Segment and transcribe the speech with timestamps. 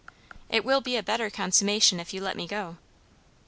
[0.49, 2.77] "It will be a better consummation, if you let me go."